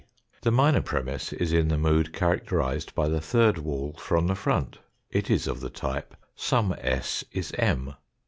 [0.41, 4.79] The minor premiss is in the mood characterised by the third wall from the front.
[5.11, 7.93] It is of the type some s is M.